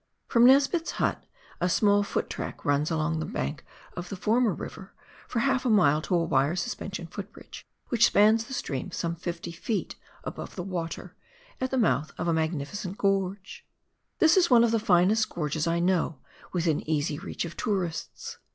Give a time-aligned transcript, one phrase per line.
[0.25, 1.23] From Nesbitt's hut
[1.59, 3.63] a small foot track runs along the bank
[3.95, 4.95] of the former river
[5.27, 9.15] for half a mile to a wire suspension foot bridge, which spans the stream some
[9.15, 11.15] fifty feet above the water,
[11.61, 13.63] at the mouth of a magnificent gorge.
[14.17, 16.17] This is one of the finest gorges I know,
[16.51, 18.39] within easy reach of tourists.